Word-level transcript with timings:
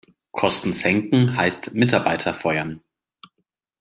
Kosten 0.31 0.73
senken 0.73 1.37
heißt 1.37 1.75
Mitarbeiter 1.75 2.33
feuern. 2.33 2.81